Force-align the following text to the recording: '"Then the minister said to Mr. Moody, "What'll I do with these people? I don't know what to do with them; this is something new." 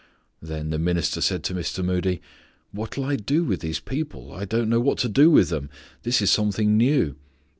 '"Then 0.51 0.71
the 0.71 0.79
minister 0.79 1.21
said 1.21 1.43
to 1.43 1.53
Mr. 1.53 1.85
Moody, 1.85 2.23
"What'll 2.71 3.03
I 3.05 3.15
do 3.17 3.43
with 3.43 3.59
these 3.59 3.79
people? 3.79 4.33
I 4.33 4.45
don't 4.45 4.67
know 4.67 4.79
what 4.79 4.97
to 4.97 5.07
do 5.09 5.29
with 5.29 5.49
them; 5.49 5.69
this 6.01 6.23
is 6.23 6.31
something 6.31 6.75
new." 6.75 7.17